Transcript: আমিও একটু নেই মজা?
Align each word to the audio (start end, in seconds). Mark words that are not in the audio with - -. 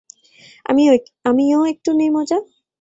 আমিও 1.25 1.59
একটু 1.65 1.89
নেই 1.99 2.09
মজা? 2.09 2.37